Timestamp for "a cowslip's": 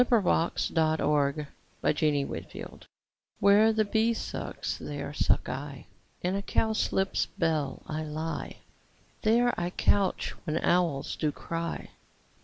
6.35-7.27